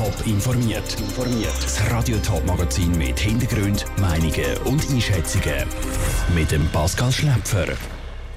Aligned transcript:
Top 0.00 0.26
informiert. 0.26 0.96
Das 1.60 1.90
Radio 1.90 2.16
Top 2.26 2.42
Magazin 2.46 2.90
mit 2.96 3.18
Hintergrund, 3.18 3.84
Meinungen 4.00 4.56
und 4.64 4.82
Einschätzungen 4.90 5.66
mit 6.34 6.50
dem 6.50 6.66
Pascal 6.68 7.12
Schläpfer. 7.12 7.66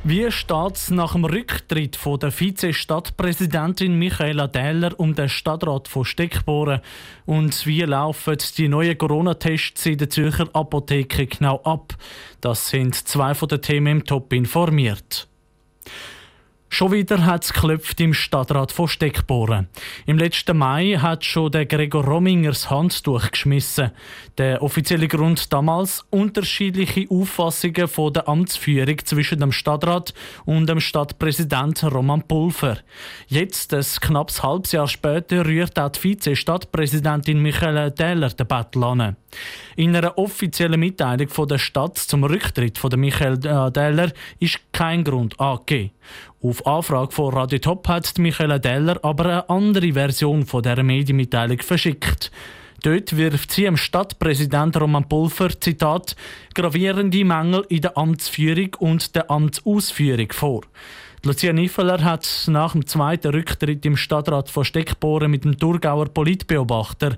Wie 0.03 0.29
steht 0.29 0.75
es 0.75 0.91
nach 0.91 1.13
dem 1.13 1.23
Rücktritt 1.23 1.95
von 1.95 2.19
der 2.19 2.31
Vize-Stadtpräsidentin 2.31 3.97
Michaela 3.97 4.47
Dähler 4.47 4.99
um 4.99 5.15
den 5.15 5.29
Stadtrat 5.29 5.87
von 5.87 6.03
Steckboren? 6.03 6.81
Und 7.25 7.65
wie 7.65 7.83
laufen 7.83 8.39
die 8.57 8.67
neuen 8.67 8.97
Corona-Tests 8.97 9.85
in 9.85 9.99
der 9.99 10.09
Zürcher 10.09 10.49
Apotheke 10.51 11.27
genau 11.27 11.61
ab? 11.63 11.95
Das 12.41 12.67
sind 12.67 12.93
zwei 12.95 13.33
von 13.35 13.47
den 13.47 13.61
Themen 13.61 13.99
im 13.99 14.03
Top 14.03 14.33
informiert. 14.33 15.29
Schon 16.73 16.91
wieder 16.91 17.23
hat 17.23 17.43
es 17.43 17.53
geklopft 17.53 18.01
im 18.01 18.15
Stadtrat 18.15 18.71
von 18.71 18.87
Steckboren. 18.87 19.67
Im 20.07 20.17
letzten 20.17 20.57
Mai 20.57 20.97
hat 20.99 21.23
schon 21.23 21.51
der 21.51 21.67
Gregor 21.67 22.03
Romingers 22.03 22.71
Hand 22.71 23.05
durchgeschmissen. 23.05 23.91
Der 24.39 24.63
offizielle 24.63 25.07
Grund 25.07 25.53
damals 25.53 26.03
unterschiedliche 26.09 27.05
Auffassungen 27.11 27.87
von 27.87 28.11
der 28.11 28.27
Amtsführung 28.27 28.97
zwischen 29.05 29.39
dem 29.39 29.51
Stadtrat 29.51 30.15
und 30.45 30.67
dem 30.67 30.79
Stadtpräsident 30.79 31.83
Roman 31.83 32.23
Pulver. 32.23 32.79
Jetzt, 33.27 33.71
ein 33.75 33.85
knappes 34.01 34.41
halbes 34.41 34.71
Jahr 34.71 34.87
später, 34.87 35.45
rührt 35.45 35.77
auch 35.77 35.89
die 35.89 35.99
Vize-Stadtpräsidentin 35.99 37.37
Michaela 37.37 37.91
Dähler 37.91 38.29
den 38.29 38.47
Battle 38.47 38.87
an. 38.87 39.15
In 39.75 39.95
einer 39.95 40.17
offiziellen 40.17 40.79
Mitteilung 40.79 41.29
von 41.29 41.47
der 41.47 41.59
Stadt 41.59 41.99
zum 41.99 42.23
Rücktritt 42.23 42.79
von 42.79 42.99
Michael 42.99 43.37
Dähler 43.37 44.11
ist 44.39 44.59
kein 44.71 45.03
Grund 45.03 45.39
angegeben. 45.39 45.91
Auf 46.45 46.67
Anfrage 46.67 47.13
von 47.13 47.33
Radio 47.33 47.57
Top 47.57 47.87
hat 47.87 48.17
Michaela 48.17 48.59
Dähler 48.59 48.99
aber 49.01 49.25
eine 49.25 49.49
andere 49.49 49.93
Version 49.93 50.45
von 50.45 50.61
dieser 50.61 50.83
Medienmitteilung 50.83 51.59
verschickt. 51.59 52.31
Dort 52.81 53.15
wirft 53.15 53.53
sie 53.53 53.61
dem 53.61 53.77
Stadtpräsident 53.77 54.75
Roman 54.75 55.07
Pulver, 55.07 55.57
Zitat, 55.57 56.17
gravierende 56.53 57.23
Mängel 57.23 57.65
in 57.69 57.79
der 57.79 57.97
Amtsführung 57.97 58.75
und 58.79 59.15
der 59.15 59.31
Amtsausführung 59.31 60.33
vor. 60.33 60.63
Lucia 61.23 61.53
Niffeler 61.53 62.03
hat 62.03 62.27
nach 62.47 62.73
dem 62.73 62.85
zweiten 62.87 63.31
Rücktritt 63.31 63.85
im 63.85 63.95
Stadtrat 63.95 64.49
von 64.49 64.65
Steckboren 64.65 65.31
mit 65.31 65.45
dem 65.45 65.57
Thurgauer 65.57 66.09
Politbeobachter 66.09 67.15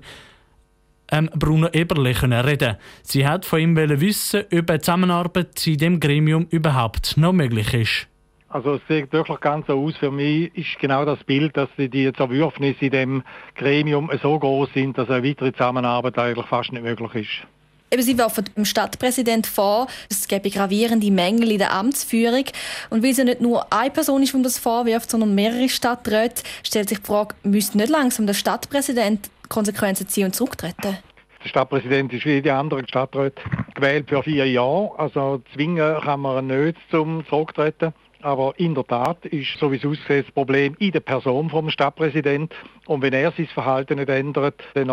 ähm, 1.10 1.30
Bruno 1.34 1.66
Eberle 1.72 2.14
reden. 2.46 2.76
Sie 3.02 3.26
hat 3.26 3.44
von 3.44 3.58
ihm 3.58 3.76
wissen, 3.76 4.44
ob 4.52 4.70
eine 4.70 4.80
Zusammenarbeit 4.80 5.66
in 5.66 5.78
dem 5.78 5.98
Gremium 5.98 6.46
überhaupt 6.48 7.16
noch 7.16 7.32
möglich 7.32 7.74
ist. 7.74 8.08
Also 8.56 8.76
es 8.76 8.80
sieht 8.88 9.12
wirklich 9.12 9.38
ganz 9.40 9.66
so 9.66 9.78
aus. 9.78 9.98
Für 9.98 10.10
mich 10.10 10.50
ist 10.56 10.78
genau 10.80 11.04
das 11.04 11.22
Bild, 11.24 11.54
dass 11.58 11.68
die 11.76 12.10
Zerwürfnisse 12.10 12.86
in 12.86 12.90
dem 12.90 13.22
Gremium 13.54 14.10
so 14.22 14.38
groß 14.38 14.70
sind, 14.72 14.96
dass 14.96 15.10
eine 15.10 15.28
weitere 15.28 15.52
Zusammenarbeit 15.52 16.18
eigentlich 16.18 16.46
fast 16.46 16.72
nicht 16.72 16.82
möglich 16.82 17.14
ist. 17.14 17.46
Eben, 17.92 18.02
Sie 18.02 18.16
werfen 18.16 18.46
dem 18.56 18.64
Stadtpräsident 18.64 19.46
vor, 19.46 19.88
es 20.08 20.26
gäbe 20.26 20.48
gravierende 20.48 21.10
Mängel 21.10 21.50
in 21.52 21.58
der 21.58 21.74
Amtsführung. 21.74 22.46
Und 22.88 23.02
weil 23.02 23.10
es 23.10 23.18
ja 23.18 23.24
nicht 23.24 23.42
nur 23.42 23.70
eine 23.70 23.90
Person 23.90 24.22
ist, 24.22 24.32
die 24.32 24.40
das 24.40 24.58
vorwirft, 24.58 25.10
sondern 25.10 25.34
mehrere 25.34 25.68
Stadträte, 25.68 26.42
stellt 26.62 26.88
sich 26.88 27.00
die 27.00 27.06
Frage, 27.06 27.34
müsste 27.42 27.76
nicht 27.76 27.90
langsam 27.90 28.26
der 28.26 28.32
Stadtpräsident 28.32 29.28
Konsequenzen 29.50 30.08
ziehen 30.08 30.24
und 30.24 30.34
zurücktreten? 30.34 30.96
Der 31.44 31.48
Stadtpräsident 31.50 32.10
ist 32.14 32.24
wie 32.24 32.40
die 32.40 32.50
anderen 32.50 32.88
Stadträte 32.88 33.42
gewählt 33.74 34.08
für 34.08 34.22
vier 34.22 34.50
Jahre. 34.50 34.98
Also 34.98 35.42
zwingen 35.52 36.00
kann 36.00 36.20
man 36.20 36.48
ihn 36.48 36.64
nicht 36.64 36.78
zum 36.90 37.22
Zurücktreten. 37.28 37.92
Aber 38.26 38.54
in 38.56 38.74
der 38.74 38.84
Tat 38.84 39.24
ist, 39.26 39.56
so 39.60 39.70
wie 39.70 39.76
es 39.76 39.84
aussieht, 39.84 40.26
das 40.26 40.32
Problem 40.32 40.74
in 40.80 40.90
der 40.90 40.98
Person 40.98 41.48
vom 41.48 41.70
Stadtpräsident. 41.70 42.52
Und 42.86 43.00
wenn 43.00 43.12
er 43.12 43.30
sein 43.30 43.46
Verhalten 43.46 44.00
nicht 44.00 44.08
ändert, 44.08 44.60
dann 44.74 44.88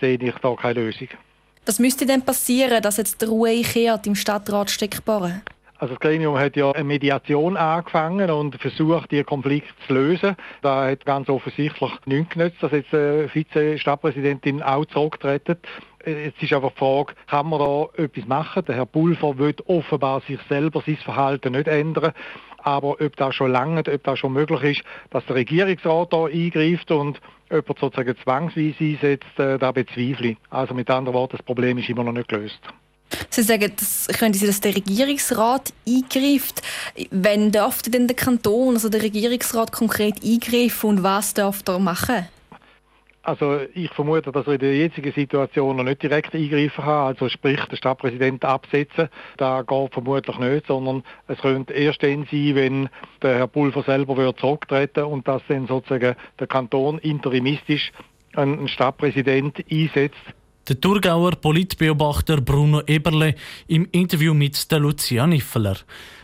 sehe 0.00 0.16
ich 0.16 0.34
da 0.40 0.54
keine 0.54 0.84
Lösung. 0.84 1.08
Was 1.66 1.80
müsste 1.80 2.06
denn 2.06 2.24
passieren, 2.24 2.80
dass 2.80 2.98
jetzt 2.98 3.20
die 3.20 3.24
Ruhe 3.24 3.50
einkehrt 3.50 4.06
im 4.06 4.14
Stadtrat 4.14 4.70
Steckbaren? 4.70 5.42
Also 5.78 5.94
das 5.94 6.00
Gremium 6.00 6.38
hat 6.38 6.54
ja 6.54 6.70
eine 6.70 6.84
Mediation 6.84 7.56
angefangen 7.56 8.30
und 8.30 8.54
versucht, 8.60 9.10
die 9.10 9.24
Konflikte 9.24 9.74
zu 9.88 9.92
lösen. 9.92 10.36
Da 10.62 10.86
hat 10.86 11.04
ganz 11.04 11.28
offensichtlich 11.28 11.90
nichts 12.04 12.34
genützt, 12.34 12.62
dass 12.62 12.70
jetzt 12.70 12.92
die 12.92 13.28
Vize-Stadtpräsidentin 13.28 14.62
auch 14.62 14.86
zurücktreten. 14.86 15.56
Jetzt 16.06 16.40
ist 16.40 16.52
einfach 16.52 16.70
die 16.70 16.78
Frage, 16.78 17.14
kann 17.26 17.48
man 17.48 17.58
da 17.58 17.88
etwas 18.00 18.26
machen? 18.26 18.64
Der 18.64 18.76
Herr 18.76 18.86
Pulver 18.86 19.36
will 19.38 19.56
offenbar 19.66 20.20
sich 20.20 20.38
selber 20.48 20.84
sein 20.86 20.98
Verhalten 20.98 21.52
nicht 21.52 21.66
ändern. 21.66 22.12
Aber 22.66 23.00
ob 23.00 23.16
das 23.16 23.32
schon 23.36 23.52
lange, 23.52 23.78
ob 23.78 24.02
das 24.02 24.18
schon 24.18 24.32
möglich 24.32 24.78
ist, 24.78 24.82
dass 25.10 25.24
der 25.26 25.36
Regierungsrat 25.36 26.12
da 26.12 26.24
eingreift 26.24 26.90
und 26.90 27.20
jemand 27.48 27.78
sozusagen 27.78 28.16
zwangsweise 28.24 28.74
einsetzt, 28.80 29.38
äh, 29.38 29.56
da 29.56 29.70
bezweifle 29.70 30.30
ich. 30.30 30.36
Also 30.50 30.74
mit 30.74 30.90
anderen 30.90 31.16
Worten, 31.16 31.36
das 31.36 31.46
Problem 31.46 31.78
ist 31.78 31.88
immer 31.88 32.02
noch 32.02 32.10
nicht 32.10 32.28
gelöst. 32.28 32.58
Sie 33.30 33.42
sagen, 33.42 33.72
das 33.76 34.08
könnte 34.18 34.36
sein, 34.36 34.48
dass 34.48 34.60
der 34.60 34.74
Regierungsrat 34.74 35.72
eingreift. 35.86 36.60
Wenn 37.12 37.52
dürfte 37.52 37.88
denn 37.88 38.08
der 38.08 38.16
Kanton, 38.16 38.74
also 38.74 38.88
der 38.88 39.00
Regierungsrat 39.00 39.70
konkret 39.70 40.24
eingreifen 40.24 40.90
und 40.90 41.02
was 41.04 41.34
darf 41.34 41.62
er 41.68 41.78
machen? 41.78 42.26
Also 43.26 43.58
ich 43.74 43.90
vermute, 43.90 44.30
dass 44.30 44.46
er 44.46 44.52
in 44.52 44.60
der 44.60 44.76
jetzigen 44.76 45.10
Situation 45.10 45.76
noch 45.76 45.82
nicht 45.82 46.00
direkt 46.00 46.32
eingreifen 46.32 46.84
kann, 46.84 47.08
also 47.08 47.28
sprich 47.28 47.60
den 47.64 47.76
Stadtpräsident 47.76 48.44
absetzen. 48.44 49.08
Da 49.36 49.62
geht 49.62 49.92
vermutlich 49.92 50.38
nicht, 50.38 50.68
sondern 50.68 51.02
es 51.26 51.40
könnte 51.40 51.72
erst 51.72 52.04
dann 52.04 52.24
sein, 52.30 52.54
wenn 52.54 52.88
der 53.22 53.38
Herr 53.38 53.48
Pulver 53.48 53.82
selber 53.82 54.16
wird 54.16 54.38
zurücktreten 54.38 55.02
und 55.02 55.26
dass 55.26 55.42
dann 55.48 55.66
sozusagen 55.66 56.14
der 56.38 56.46
Kanton 56.46 56.98
interimistisch 56.98 57.90
einen 58.36 58.68
Stadtpräsident 58.68 59.58
einsetzt, 59.68 60.14
der 60.68 60.80
Thurgauer 60.80 61.32
Politbeobachter 61.32 62.40
Bruno 62.40 62.82
Eberle 62.86 63.34
im 63.68 63.88
Interview 63.92 64.34
mit 64.34 64.70
der 64.70 64.80
Lucia 64.80 65.26
Niffeler. 65.26 65.76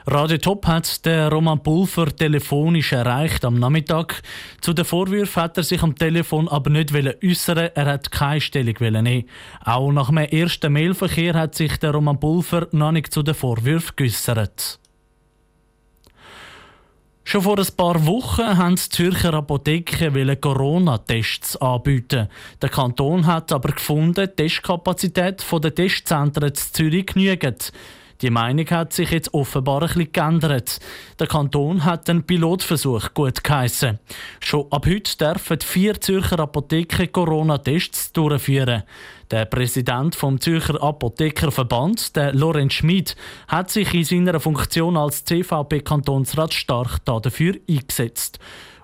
Radio 0.07 0.37
Top 0.39 0.67
hat 0.67 1.07
den 1.07 1.29
Roman 1.29 1.63
Pulver 1.63 2.07
telefonisch 2.07 2.93
erreicht 2.93 3.45
am 3.45 3.61
Nachmittag. 3.61 4.21
Zu 4.61 4.73
den 4.73 4.85
Vorwürfen 4.85 5.43
hat 5.43 5.57
er 5.57 5.63
sich 5.63 5.83
am 5.83 5.95
Telefon 5.95 6.49
aber 6.49 6.71
nicht 6.71 6.93
äußern. 6.93 7.71
Er 7.75 7.87
hat 7.87 8.11
keine 8.11 8.41
Stellung 8.41 8.75
nehmen. 8.81 9.29
Auch 9.65 9.93
nach 9.93 10.09
dem 10.09 10.19
ersten 10.19 10.73
Mailverkehr 10.73 11.35
hat 11.35 11.55
sich 11.55 11.77
der 11.77 11.93
Roman 11.93 12.19
Pulver 12.19 12.67
noch 12.73 12.91
nicht 12.91 13.13
zu 13.13 13.23
den 13.23 13.35
Vorwürfen 13.35 13.95
geäußert. 13.95 14.82
Schon 17.25 17.43
vor 17.43 17.59
ein 17.59 17.67
paar 17.77 18.05
Wochen 18.05 18.59
haben 18.59 18.75
die 18.75 18.89
Zürcher 18.89 19.33
Apotheken 19.35 20.13
Corona-Tests 20.41 21.57
anbieten. 21.57 22.29
Der 22.61 22.69
Kanton 22.69 23.27
hat 23.27 23.53
aber 23.53 23.73
gefunden, 23.73 24.29
die 24.29 24.43
Testkapazität 24.43 25.45
der 25.63 25.75
Testzentren 25.75 26.49
in 26.49 26.55
Zürich 26.55 27.07
genügt. 27.07 27.73
Die 28.23 28.31
Meinung 28.31 28.71
hat 28.71 28.93
sich 28.93 29.11
jetzt 29.11 29.35
offenbar 29.35 29.83
ein 29.83 29.89
bisschen 29.89 30.13
geändert. 30.13 30.79
Der 31.19 31.27
Kanton 31.27 31.85
hat 31.85 32.09
einen 32.09 32.23
Pilotversuch 32.23 33.15
gut 33.15 33.43
geheissen. 33.43 33.99
Schon 34.39 34.71
ab 34.71 34.87
heute 34.87 35.17
dürfen 35.17 35.61
vier 35.61 36.01
Zürcher 36.01 36.39
Apotheken 36.39 37.11
Corona-Tests 37.11 38.13
durchführen. 38.13 38.85
Der 39.33 39.47
Präsident 39.47 40.15
vom 40.15 40.41
Zürcher 40.41 40.81
Apothekerverband, 40.81 42.15
der 42.15 42.33
Lorenz 42.33 42.75
Schmid, 42.75 43.17
hat 43.49 43.71
sich 43.71 43.93
in 43.93 44.05
seiner 44.05 44.39
Funktion 44.39 44.97
als 44.97 45.25
CVP-Kantonsrat 45.25 46.55
stark 46.55 47.05
dafür 47.05 47.57
eingesetzt. 47.69 48.39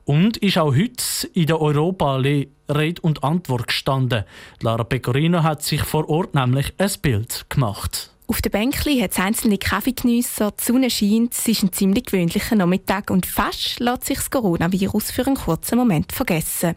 Und 0.04 0.38
ist 0.38 0.58
auch 0.58 0.74
heute 0.74 1.28
in 1.34 1.46
der 1.46 1.60
Europa 1.60 2.16
Rede 2.16 3.02
und 3.02 3.22
Antwort 3.22 3.68
gestanden. 3.68 4.24
Lara 4.62 4.82
Pecorino 4.82 5.44
hat 5.44 5.62
sich 5.62 5.82
vor 5.82 6.08
Ort 6.08 6.34
nämlich 6.34 6.72
ein 6.78 6.90
Bild 7.02 7.46
gemacht. 7.48 8.10
Auf 8.30 8.42
der 8.42 8.50
Bänkli 8.50 9.00
hat 9.00 9.12
es 9.12 9.18
einzelne 9.18 9.56
Kaffeegeniesser, 9.56 10.50
die 10.50 10.62
Sonne 10.62 10.90
scheint, 10.90 11.32
es 11.32 11.48
ist 11.48 11.62
ein 11.62 11.72
ziemlich 11.72 12.04
gewöhnlicher 12.04 12.56
Nachmittag 12.56 13.10
und 13.10 13.24
fast 13.24 13.80
lässt 13.80 14.04
sich 14.04 14.18
das 14.18 14.30
Coronavirus 14.30 15.10
für 15.10 15.26
einen 15.26 15.36
kurzen 15.36 15.78
Moment 15.78 16.12
vergessen. 16.12 16.74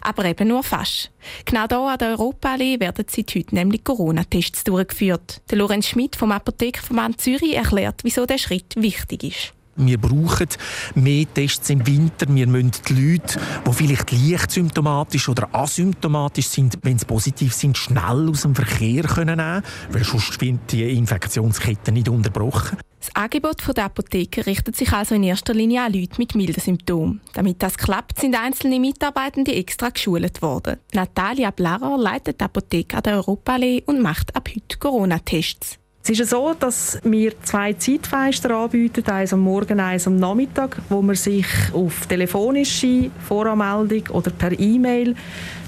Aber 0.00 0.24
eben 0.26 0.46
nur 0.46 0.62
fast. 0.62 1.10
Genau 1.44 1.66
hier 1.66 1.78
an 1.78 1.98
der 1.98 2.10
Europaallee 2.10 2.78
werden 2.78 3.04
seit 3.08 3.34
heute 3.34 3.52
nämlich 3.52 3.82
Corona-Tests 3.82 4.62
durchgeführt. 4.62 5.42
Der 5.50 5.58
Lorenz 5.58 5.88
Schmidt 5.88 6.14
vom 6.14 6.30
Apothekerverband 6.30 7.20
Zürich 7.20 7.56
erklärt, 7.56 8.04
wieso 8.04 8.24
der 8.24 8.38
Schritt 8.38 8.76
wichtig 8.76 9.24
ist. 9.24 9.54
Wir 9.76 9.98
brauchen 9.98 10.48
mehr 10.94 11.24
Tests 11.32 11.70
im 11.70 11.86
Winter. 11.86 12.26
Wir 12.28 12.46
müssen 12.46 12.72
die 12.88 13.12
Leute, 13.12 13.40
die 13.66 13.72
vielleicht 13.72 14.12
leicht 14.12 14.50
symptomatisch 14.50 15.28
oder 15.28 15.48
asymptomatisch 15.54 16.48
sind, 16.48 16.78
wenn 16.82 16.98
sie 16.98 17.06
positiv 17.06 17.54
sind, 17.54 17.78
schnell 17.78 18.28
aus 18.28 18.42
dem 18.42 18.54
Verkehr 18.54 19.04
können 19.04 19.38
nehmen 19.38 19.62
weil 19.90 20.04
sonst 20.04 20.40
wird 20.40 20.72
die 20.72 20.96
Infektionskette 20.96 21.92
nicht 21.92 22.08
unterbrochen. 22.08 22.78
Das 23.00 23.16
Angebot 23.16 23.64
der 23.76 23.86
Apotheke 23.86 24.46
richtet 24.46 24.76
sich 24.76 24.92
also 24.92 25.16
in 25.16 25.24
erster 25.24 25.54
Linie 25.54 25.82
an 25.82 25.92
Leute 25.92 26.18
mit 26.18 26.36
milden 26.36 26.62
Symptomen. 26.62 27.20
Damit 27.32 27.60
das 27.60 27.76
klappt, 27.76 28.20
sind 28.20 28.36
einzelne 28.36 28.78
Mitarbeitende 28.78 29.54
extra 29.54 29.88
geschult 29.88 30.40
worden. 30.40 30.76
Natalia 30.92 31.50
Blarer 31.50 31.98
leitet 31.98 32.40
die 32.40 32.44
Apotheke 32.44 32.98
an 32.98 33.02
der 33.02 33.16
Europaallee 33.16 33.82
und 33.86 34.00
macht 34.00 34.36
ab 34.36 34.48
heute 34.54 34.78
Corona-Tests. 34.78 35.81
Es 36.04 36.10
ist 36.10 36.30
so, 36.30 36.52
dass 36.58 36.98
wir 37.04 37.32
zwei 37.44 37.74
Zeitfenster 37.74 38.50
anbieten, 38.50 39.08
eins 39.08 39.32
am 39.32 39.38
Morgen, 39.38 39.78
eins 39.78 40.08
am 40.08 40.16
Nachmittag, 40.16 40.82
wo 40.88 41.00
man 41.00 41.14
sich 41.14 41.46
auf 41.72 42.06
telefonische 42.06 43.08
Voranmeldung 43.28 44.08
oder 44.08 44.32
per 44.32 44.58
E-Mail 44.58 45.14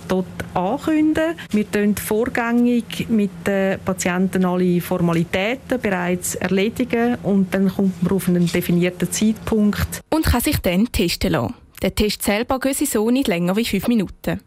dort 0.09 0.27
ankündigen. 0.53 1.37
Wir 1.51 1.65
erledigen 1.71 2.01
vorgängig 2.01 3.09
mit 3.09 3.31
den 3.47 3.79
Patienten 3.85 4.45
alle 4.45 4.81
Formalitäten 4.81 5.81
bereits 5.81 6.35
erledigen 6.35 7.17
und 7.23 7.55
dann 7.55 7.69
kommt 7.69 8.03
man 8.03 8.13
auf 8.13 8.27
einen 8.27 8.49
definierten 8.49 9.13
Zeitpunkt. 9.13 10.01
Und 10.11 10.27
kann 10.27 10.41
sich 10.41 10.59
dann 10.59 10.91
testen 10.91 11.31
lassen. 11.31 11.55
Der 11.81 11.95
Test 11.95 12.23
selber 12.23 12.59
geht 12.59 12.77
so 12.77 13.09
nicht 13.09 13.29
länger 13.29 13.57
als 13.57 13.69
fünf 13.69 13.87
Minuten. 13.87 14.41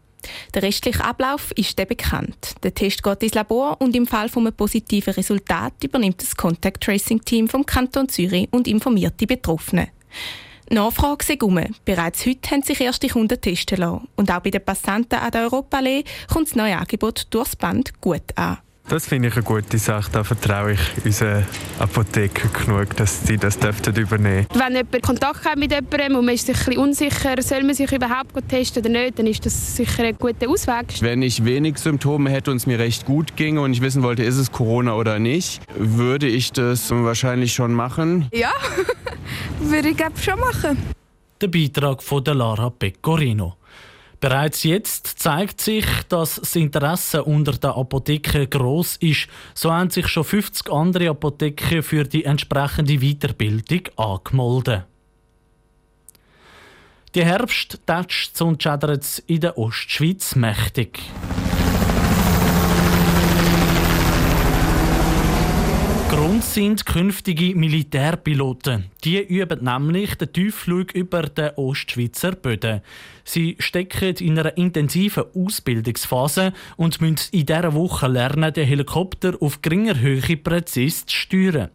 Der 0.54 0.62
restliche 0.62 1.04
Ablauf 1.04 1.52
ist 1.52 1.78
dann 1.78 1.86
bekannt. 1.86 2.54
Der 2.62 2.74
Test 2.74 3.02
geht 3.02 3.22
ins 3.22 3.34
Labor 3.34 3.80
und 3.80 3.94
im 3.94 4.06
Fall 4.06 4.28
von 4.28 4.46
einem 4.46 4.56
positiven 4.56 5.14
Resultat 5.14 5.72
übernimmt 5.82 6.22
das 6.22 6.36
Contact 6.36 6.82
Tracing 6.82 7.24
Team 7.24 7.48
vom 7.48 7.64
Kanton 7.64 8.08
Zürich 8.08 8.48
und 8.50 8.68
informiert 8.68 9.14
die 9.20 9.26
Betroffenen. 9.26 9.88
Nachfrage 10.70 11.24
sei 11.24 11.38
um. 11.40 11.58
Bereits 11.84 12.26
heute 12.26 12.50
haben 12.50 12.62
sich 12.62 12.80
erste 12.80 13.08
Kunden 13.08 13.40
testen 13.40 13.78
lassen. 13.78 14.06
Und 14.16 14.30
auch 14.30 14.40
bei 14.40 14.50
den 14.50 14.64
Passanten 14.64 15.18
an 15.18 15.30
der 15.30 15.42
Europaallee 15.44 16.04
kommt 16.30 16.48
das 16.48 16.56
neue 16.56 16.76
Angebot 16.76 17.26
durchs 17.30 17.56
Band 17.56 18.00
gut 18.00 18.36
an. 18.36 18.58
Das 18.88 19.06
finde 19.06 19.28
ich 19.28 19.34
eine 19.34 19.42
gute 19.42 19.76
Sache. 19.76 20.10
Da 20.10 20.24
vertraue 20.24 20.72
ich 20.72 20.80
unserer 21.04 21.42
Apotheke 21.78 22.48
genug, 22.48 22.96
dass 22.96 23.26
sie 23.26 23.36
das 23.36 23.58
dürften 23.58 23.94
übernehmen 23.94 24.46
Wenn 24.54 24.76
jemand 24.76 25.02
Kontakt 25.02 25.44
hat 25.44 25.58
mit 25.58 25.70
jemandem 25.72 26.16
und 26.16 26.24
man 26.24 26.34
ist 26.34 26.46
sich 26.46 26.56
ein 26.56 26.64
bisschen 26.64 26.82
unsicher, 26.82 27.42
soll 27.42 27.64
man 27.64 27.74
sich 27.74 27.92
überhaupt 27.92 28.32
testen 28.48 28.82
oder 28.82 28.90
nicht, 28.90 29.18
dann 29.18 29.26
ist 29.26 29.44
das 29.44 29.76
sicher 29.76 30.04
ein 30.04 30.16
guter 30.16 30.48
Ausweg. 30.48 30.86
Wenn 31.00 31.20
ich 31.20 31.44
wenig 31.44 31.76
Symptome 31.76 32.30
hätte 32.30 32.50
und 32.50 32.56
es 32.56 32.66
mir 32.66 32.78
recht 32.78 33.04
gut 33.04 33.36
ginge 33.36 33.60
und 33.60 33.74
ich 33.74 33.82
wissen 33.82 34.02
wollte, 34.02 34.22
ist 34.22 34.38
es 34.38 34.50
Corona 34.50 34.94
oder 34.94 35.18
nicht, 35.18 35.60
würde 35.76 36.26
ich 36.26 36.52
das 36.52 36.90
wahrscheinlich 36.90 37.52
schon 37.52 37.74
machen. 37.74 38.28
Ja, 38.32 38.52
würde 39.60 39.90
ich 39.90 39.98
glaube 39.98 40.18
schon 40.18 40.40
machen. 40.40 40.78
Der 41.42 41.48
Beitrag 41.48 42.02
von 42.02 42.24
Lara 42.24 42.70
Pecorino. 42.70 43.58
Bereits 44.20 44.64
jetzt 44.64 45.06
zeigt 45.20 45.60
sich, 45.60 45.86
dass 46.08 46.36
das 46.36 46.56
Interesse 46.56 47.22
unter 47.22 47.52
den 47.52 47.70
Apotheken 47.70 48.50
groß 48.50 48.96
ist. 48.96 49.28
So 49.54 49.72
haben 49.72 49.90
sich 49.90 50.08
schon 50.08 50.24
50 50.24 50.72
andere 50.72 51.10
Apotheken 51.10 51.82
für 51.82 52.02
die 52.02 52.24
entsprechende 52.24 52.98
Weiterbildung 52.98 53.82
angemeldet. 53.96 54.86
Die 57.14 57.24
Herbst 57.24 57.80
tätscht 57.86 58.40
und 58.42 58.62
schädert 58.62 59.22
in 59.26 59.40
der 59.40 59.56
Ostschweiz 59.56 60.34
mächtig. 60.34 61.00
Grund 66.10 66.42
sind 66.42 66.84
künftige 66.86 67.54
Militärpiloten. 67.54 68.90
Die 69.04 69.20
üben 69.20 69.62
nämlich 69.62 70.16
den 70.16 70.32
Tiefflug 70.32 70.92
über 70.92 71.22
den 71.22 71.50
Ostschweizer 71.56 72.32
Böden. 72.32 72.80
Sie 73.22 73.56
stecken 73.60 74.16
in 74.16 74.38
einer 74.38 74.56
intensiven 74.56 75.24
Ausbildungsphase 75.34 76.52
und 76.76 77.00
müssen 77.00 77.28
in 77.32 77.46
dieser 77.46 77.74
Woche 77.74 78.08
lernen, 78.08 78.52
den 78.52 78.66
Helikopter 78.66 79.34
auf 79.40 79.62
geringer 79.62 80.00
Höhe 80.00 80.36
präzise 80.36 81.06
zu 81.06 81.14
steuern. 81.14 81.68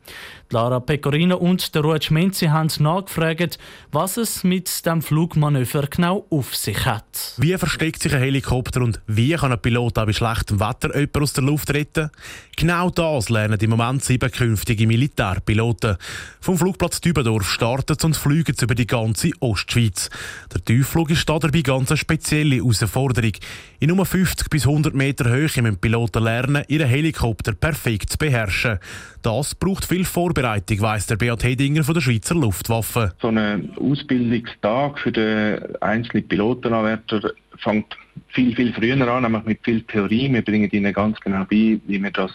Lara 0.53 0.79
Pecorino 0.79 1.37
und 1.37 1.73
der 1.73 1.81
Ruud 1.81 2.03
haben 2.11 2.71
nachgefragt, 2.79 3.57
was 3.91 4.17
es 4.17 4.43
mit 4.43 4.85
dem 4.85 5.01
Flugmanöver 5.01 5.87
genau 5.87 6.27
auf 6.29 6.55
sich 6.55 6.85
hat. 6.85 7.33
Wie 7.37 7.57
versteckt 7.57 8.03
sich 8.03 8.13
ein 8.13 8.21
Helikopter 8.21 8.81
und 8.81 9.01
wie 9.07 9.33
kann 9.33 9.51
ein 9.51 9.59
Pilot 9.59 9.97
auch 9.97 10.05
bei 10.05 10.13
schlechtem 10.13 10.59
Wetter 10.59 10.93
jemanden 10.93 11.23
aus 11.23 11.33
der 11.33 11.43
Luft 11.43 11.73
retten? 11.73 12.11
Genau 12.55 12.91
das 12.91 13.29
lernen 13.29 13.59
im 13.59 13.69
Moment 13.71 14.03
sieben 14.03 14.31
künftige 14.31 14.85
Militärpiloten. 14.85 15.97
Vom 16.39 16.57
Flugplatz 16.57 17.01
Dübendorf 17.13 17.47
starten 17.47 17.95
sie 17.99 18.05
und 18.07 18.17
fliegen 18.17 18.55
über 18.59 18.73
die 18.73 18.87
ganze 18.87 19.29
Ostschweiz. 19.39 20.09
Der 20.51 20.65
Tiefflug 20.65 21.11
ist 21.11 21.29
dabei 21.29 21.61
ganz 21.61 21.91
eine 21.91 21.97
spezielle 21.97 22.55
Herausforderung. 22.55 23.33
In 23.79 23.89
nur 23.89 24.03
50 24.03 24.49
bis 24.49 24.65
100 24.65 24.95
Meter 24.95 25.29
Höhe 25.29 25.41
müssen 25.43 25.77
Piloten 25.77 26.23
lernen, 26.23 26.63
ihren 26.67 26.87
Helikopter 26.87 27.53
perfekt 27.53 28.09
zu 28.09 28.17
beherrschen. 28.17 28.79
Das 29.21 29.53
braucht 29.53 29.85
viel 29.85 30.05
Vorbereitung, 30.05 30.81
weiss 30.81 31.05
der 31.05 31.17
Beat 31.17 31.43
Hedinger 31.43 31.83
von 31.83 31.93
der 31.93 32.01
Schweizer 32.01 32.33
Luftwaffe. 32.33 33.13
So 33.21 33.27
ein 33.27 33.71
Ausbildungstag 33.77 34.97
für 34.97 35.11
den 35.11 35.75
einzelnen 35.81 36.27
Pilotenanwärter 36.27 37.31
fängt 37.57 37.95
viel, 38.29 38.55
viel 38.55 38.73
früher 38.73 39.07
an, 39.07 39.23
nämlich 39.23 39.43
mit 39.43 39.59
viel 39.63 39.83
Theorie. 39.83 40.33
Wir 40.33 40.41
bringen 40.41 40.69
ihnen 40.71 40.93
ganz 40.93 41.19
genau 41.19 41.45
bei, 41.45 41.79
wie 41.85 42.01
wir 42.01 42.11
das 42.11 42.31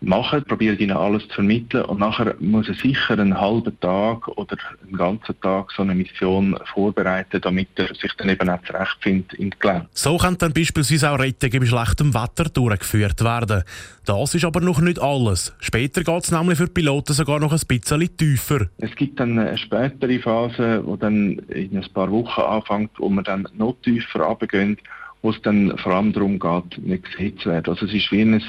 machen, 0.00 0.44
probieren 0.44 0.78
ihnen 0.78 0.96
alles 0.96 1.26
zu 1.28 1.36
vermitteln 1.36 1.84
und 1.84 2.00
nachher 2.00 2.34
muss 2.38 2.68
er 2.68 2.74
sicher 2.74 3.18
einen 3.18 3.40
halben 3.40 3.78
Tag 3.80 4.28
oder 4.28 4.56
einen 4.82 4.96
ganzen 4.96 5.40
Tag 5.40 5.72
so 5.72 5.82
eine 5.82 5.94
Mission 5.94 6.58
vorbereiten, 6.74 7.40
damit 7.40 7.68
er 7.76 7.88
sich 7.94 8.12
dann 8.18 8.28
eben 8.28 8.48
auch 8.48 8.62
zurechtfindet 8.62 9.34
im 9.34 9.50
Gelände. 9.58 9.88
So 9.92 10.18
kann 10.18 10.36
dann 10.38 10.52
beispielsweise 10.52 11.10
auch 11.10 11.18
Rettungen 11.18 11.60
bei 11.60 11.66
schlechtem 11.66 12.14
Wetter 12.14 12.44
durchgeführt 12.44 13.24
werden. 13.24 13.62
Das 14.04 14.34
ist 14.34 14.44
aber 14.44 14.60
noch 14.60 14.80
nicht 14.80 15.00
alles. 15.00 15.54
Später 15.60 16.04
geht 16.04 16.24
es 16.24 16.30
nämlich 16.30 16.58
für 16.58 16.68
Piloten 16.68 17.14
sogar 17.14 17.40
noch 17.40 17.52
ein 17.52 17.60
bisschen 17.66 18.16
tiefer. 18.16 18.66
Es 18.78 18.94
gibt 18.94 19.18
dann 19.18 19.38
eine 19.38 19.56
spätere 19.56 20.18
Phase, 20.20 20.84
die 20.86 20.98
dann 20.98 21.38
in 21.48 21.76
ein 21.76 21.92
paar 21.92 22.10
Wochen 22.10 22.40
anfängt, 22.40 22.90
wo 22.98 23.08
man 23.08 23.24
dann 23.24 23.48
noch 23.56 23.76
tiefer 23.82 24.20
runtergehen, 24.20 24.76
wo 25.22 25.30
es 25.30 25.40
dann 25.42 25.76
vor 25.78 25.94
allem 25.94 26.12
darum 26.12 26.38
geht, 26.38 26.86
nicht 26.86 27.04
gesehen 27.04 27.38
zu 27.38 27.48
werden. 27.48 27.72
Also 27.72 27.86
es 27.86 27.94
ist 27.94 28.12
wie 28.12 28.20
ein 28.20 28.42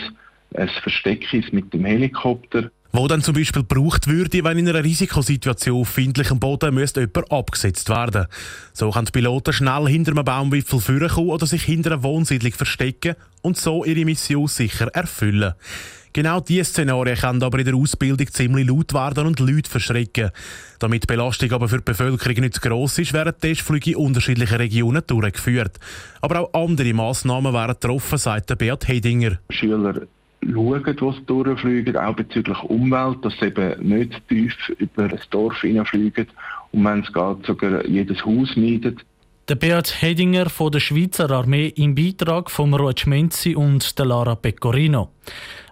ein 0.55 0.69
Versteck 0.69 1.33
ist 1.33 1.53
mit 1.53 1.73
dem 1.73 1.85
Helikopter. 1.85 2.69
Wo 2.93 3.07
dann 3.07 3.21
zum 3.21 3.35
Beispiel 3.35 3.63
gebraucht 3.63 4.07
würde, 4.07 4.43
wenn 4.43 4.57
in 4.57 4.69
einer 4.69 4.83
Risikosituation 4.83 5.81
auf 5.81 5.89
findlichem 5.89 6.39
Boden 6.39 6.73
müsste 6.73 7.01
jemand 7.01 7.31
abgesetzt 7.31 7.89
werden. 7.89 8.27
So 8.73 8.89
können 8.91 9.05
die 9.05 9.11
Piloten 9.11 9.53
schnell 9.53 9.87
hinter 9.87 10.11
einem 10.11 10.23
Baumwipfel 10.23 10.79
vorkommen 10.79 11.29
oder 11.29 11.45
sich 11.45 11.63
hinter 11.63 11.91
einer 11.91 12.03
Wohnsiedlung 12.03 12.53
verstecken 12.53 13.15
und 13.41 13.57
so 13.57 13.83
ihre 13.83 14.05
Mission 14.05 14.47
sicher 14.47 14.87
erfüllen. 14.87 15.53
Genau 16.13 16.39
diese 16.39 16.63
Szenarien 16.63 17.15
können 17.15 17.43
aber 17.43 17.59
in 17.59 17.65
der 17.65 17.75
Ausbildung 17.75 18.25
ziemlich 18.27 18.67
laut 18.67 18.93
werden 18.93 19.27
und 19.27 19.39
Leute 19.39 19.69
verschrecken. 19.69 20.31
Damit 20.79 21.03
die 21.03 21.07
Belastung 21.07 21.51
aber 21.51 21.69
für 21.69 21.77
die 21.77 21.83
Bevölkerung 21.83 22.39
nicht 22.39 22.55
zu 22.55 22.61
gross 22.61 22.97
ist, 22.97 23.13
werden 23.13 23.35
Testflüge 23.39 23.91
in 23.91 23.97
unterschiedlichen 23.97 24.57
Regionen 24.57 25.03
durchgeführt. 25.05 25.77
Aber 26.21 26.39
auch 26.39 26.53
andere 26.53 26.93
Massnahmen 26.93 27.53
wären 27.53 27.75
getroffen, 27.79 28.17
sagt 28.17 28.49
der 28.49 28.55
Beat 28.55 28.87
Hedinger. 28.87 29.37
Schüler 29.51 30.07
schauen, 30.43 30.83
was 31.01 31.25
durchfliegen, 31.25 31.97
auch 31.97 32.15
bezüglich 32.15 32.61
Umwelt, 32.63 33.23
dass 33.23 33.37
sie 33.39 33.47
eben 33.47 33.87
nicht 33.87 34.27
tief 34.27 34.53
über 34.77 35.03
ein 35.03 35.19
Dorf 35.29 35.61
hineinfliegen 35.61 36.27
und 36.71 36.85
wenn 36.85 37.01
es 37.01 37.13
geht, 37.13 37.45
sogar 37.45 37.85
jedes 37.85 38.25
Haus 38.25 38.55
meidet. 38.55 38.99
Der 39.49 39.55
Beat 39.55 40.01
Hedinger 40.01 40.49
von 40.49 40.73
der 40.73 40.81
Schweizer 40.81 41.31
Armee 41.31 41.69
im 41.69 41.95
Beitrag 41.95 42.51
von 42.51 42.73
Ruud 42.73 43.07
Menzi 43.07 43.55
und 43.55 43.97
der 43.97 44.05
Lara 44.05 44.35
Pecorino. 44.35 45.11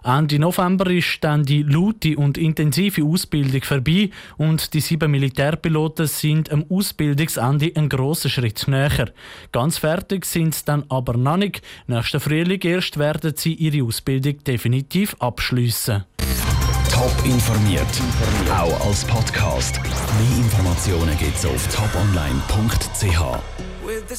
Ende 0.02 0.38
November 0.38 0.90
ist 0.90 1.18
dann 1.20 1.42
die 1.42 1.62
laute 1.62 2.16
und 2.16 2.38
intensive 2.38 3.04
Ausbildung 3.04 3.60
vorbei 3.62 4.08
und 4.38 4.72
die 4.72 4.80
sieben 4.80 5.10
Militärpiloten 5.10 6.06
sind 6.06 6.50
am 6.50 6.64
Ausbildungsende 6.70 7.72
einen 7.74 7.90
grossen 7.90 8.30
Schritt 8.30 8.66
näher. 8.66 9.12
Ganz 9.52 9.76
fertig 9.76 10.24
sind 10.24 10.54
sie 10.54 10.64
dann 10.64 10.84
aber 10.88 11.18
noch 11.18 11.36
nicht. 11.36 11.60
Nächsten 11.86 12.20
Frühling 12.20 12.62
erst 12.62 12.98
werden 12.98 13.34
sie 13.36 13.52
ihre 13.52 13.86
Ausbildung 13.86 14.42
definitiv 14.42 15.14
abschließen. 15.18 16.04
Top 16.90 17.12
informiert, 17.26 17.86
auch 18.50 18.86
als 18.86 19.04
Podcast. 19.04 19.78
Mehr 19.82 20.38
Informationen 20.38 21.14
gibt's 21.18 21.44
auf 21.44 21.68
toponline.ch. 21.68 23.65
the 24.08 24.16